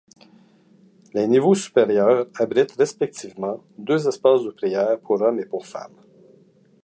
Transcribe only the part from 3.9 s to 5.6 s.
espaces de prière pour homme et